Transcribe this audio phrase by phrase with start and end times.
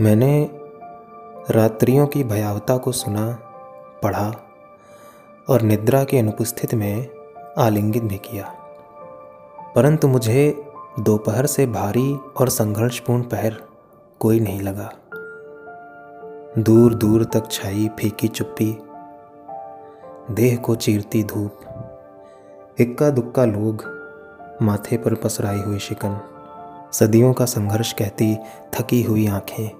[0.00, 0.50] मैंने
[1.50, 3.38] रात्रियों की भयावता को सुना,
[4.02, 4.32] पढ़ा
[5.48, 7.08] और निद्रा की अनुपस्थिति में
[7.58, 8.54] आलिंगित भी किया।
[9.76, 10.64] परंतु मुझे
[11.00, 13.62] दोपहर से भारी और संघर्षपूर्ण पहर
[14.20, 14.92] कोई नहीं लगा।
[16.58, 18.78] दूर दूर तक छाई फीकी चुप्पी,
[20.34, 21.60] देह को चीरती धूप
[22.80, 23.84] इक्का दुक्का लोग
[24.62, 26.20] माथे पर पसराई हुई शिकन।
[26.92, 28.36] सदियों का संघर्ष कहती
[28.74, 29.70] थकी हुई आँखें।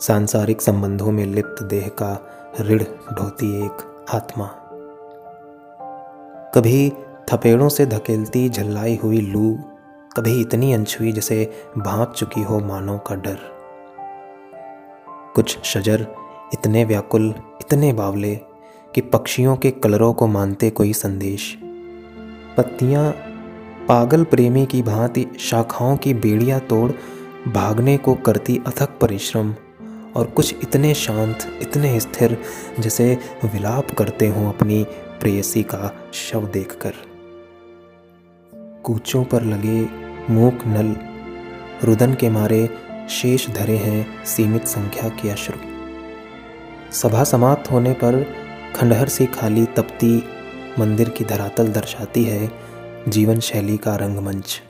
[0.00, 2.78] सांसारिक संबंधों में लिप्त देह का ऋण
[3.12, 4.46] ढोती एक आत्मा।
[6.54, 6.92] कभी
[7.32, 9.58] थपेड़ों से धकेलती झल्लाई हुई लू,
[10.16, 13.38] कभी इतनी अनछुई जैसे भाप चुकी हो मानव का डर।
[15.34, 16.06] कुछ शजर
[16.52, 18.36] इतने व्याकुल, इतने बावले
[18.94, 21.58] कि पक्षियों के कलरों को मानते कोई संदेश।
[22.56, 23.12] पत्तियाँ
[23.88, 26.92] पागल प्रेमी की भांति शाखाओं की बेड़ियाँ तोड़
[27.50, 29.54] भागने को करती अथक परिश्रम।
[30.16, 32.38] और कुछ इतने शांत, इतने स्थिर,
[32.80, 34.84] जैसे विलाप करते हों अपनी
[35.20, 36.92] प्रेयसी का शव देखकर।
[38.84, 39.88] कूचों पर लगे
[40.30, 40.96] मूक नल
[41.86, 42.70] रुदन के मारे
[43.10, 45.56] शेष धरे हैं सीमित संख्या के अश्रु।
[46.92, 48.26] सभा समाप्त होने पर
[48.76, 50.24] खंडहर से खाली तपती
[50.78, 52.74] मंदिर की धरातल दर्शाती है
[53.08, 54.62] जीवन शैली का रंगमंच।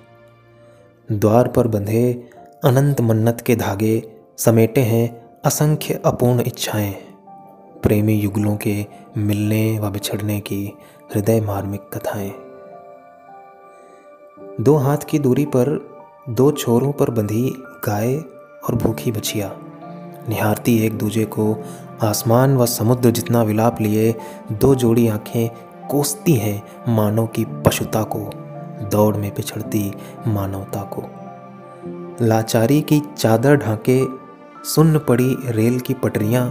[1.12, 2.28] द्वार पर बंधे
[2.64, 6.92] अनंत मन्नत के धागे समेटे हैं असंख्य अपूर्ण इच्छाएँ।
[7.82, 8.86] प्रेमी युगलों के
[9.16, 10.72] मिलने व बिछड़ने की
[11.14, 12.32] हृदय मार्मिक कथाएँ।
[14.60, 15.88] दो हाथ की दूरी पर
[16.28, 18.16] दो छोरों पर बंधी गाय
[18.64, 19.56] और भूखी बछिया।
[20.28, 21.64] निहारती एक दूजे को
[22.02, 24.14] आसमान व समुद्र जितना विलाप लिए,
[24.52, 28.30] दो जोड़ी आँखें कोसती हैं मानव की पशुता को,
[28.90, 29.92] दौड़ में पिछड़ती
[30.26, 31.04] मानवता को।
[32.24, 34.04] लाचारी की चादर ढांके
[34.64, 36.46] सुन्न पड़ी रेल की पटरियाँ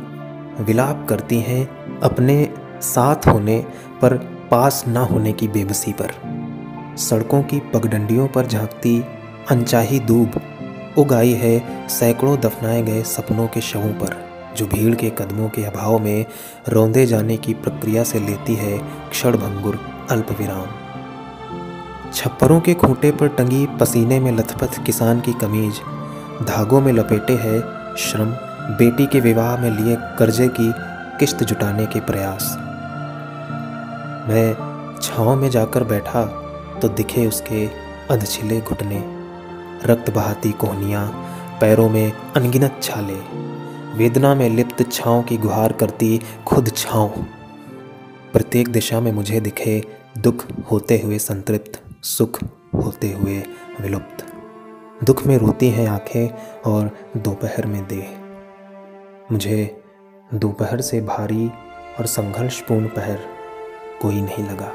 [0.59, 3.66] विलाप करती हैं अपने साथ होने
[4.01, 4.17] पर
[4.51, 6.11] पास ना होने की बेबसी पर।
[6.97, 9.03] सड़कों की पगडंडियों पर झांकती
[9.50, 10.41] अनचाही दूब
[10.97, 15.97] उगाई है सैकड़ों दफनाए गए सपनों के शवों पर। जो भीड़ के कदमों के अभाव
[15.99, 16.25] में
[16.69, 18.77] रौंदे जाने की प्रक्रिया से लेती है
[19.09, 19.79] क्षण भंगुर
[20.11, 20.67] अल्प विराम
[22.13, 25.79] छप्परों के खूंटे पर टंगी पसीने में लथपथ किसान की कमीज,
[26.47, 27.59] धागों में लपेटे है
[27.97, 28.31] श्रम,
[28.77, 30.71] बेटी के विवाह में लिए कर्जे की
[31.19, 32.55] किश्त जुटाने के प्रयास।
[34.29, 34.53] मैं
[35.01, 36.25] छाँव में जाकर बैठा
[36.81, 37.65] तो दिखे उसके
[38.11, 39.03] अधछिले घुटने,
[39.85, 41.05] रक्त बहाती कोहनियाँ,
[41.61, 43.17] पैरों में अनगिनत छाले।
[43.95, 47.09] वेदना में लिप्त छाँव की गुहार करती खुद छाँव।
[48.33, 49.83] प्रत्येक दिशा में मुझे दिखे
[50.17, 52.43] दुख होते हुए संतृप्त, सुख
[52.75, 53.43] होते हुए
[53.81, 54.25] विलुप्त।
[55.03, 56.29] दुख में रोती हैं आँखें
[56.61, 58.09] और दोपहर में देह।
[59.31, 59.83] मुझे
[60.33, 61.47] दोपहर से भारी
[61.99, 63.19] और संघर्षपूर्ण पहर
[64.01, 64.71] कोई नहीं लगा।